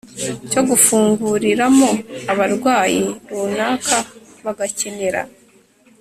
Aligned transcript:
cyo 0.51 0.61
gufunguriramo 0.69 1.89
abarwayi 2.31 3.03
runaka 3.29 3.97
bagakenera 4.45 5.21